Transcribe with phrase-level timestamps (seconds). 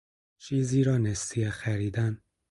[0.37, 2.21] چیزی را نسیه خریدن